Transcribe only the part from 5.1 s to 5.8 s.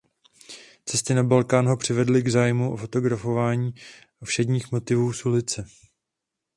z ulice.